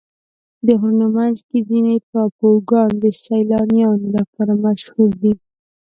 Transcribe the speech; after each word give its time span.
د 0.65 0.67
غرونو 0.79 1.07
منځ 1.17 1.37
کې 1.47 1.59
ځینې 1.69 1.93
ټاپوګان 2.09 2.91
د 3.03 3.05
سیلانیانو 3.23 4.07
لپاره 4.17 4.53
مشهوره 4.65 5.15
دي. 5.21 5.33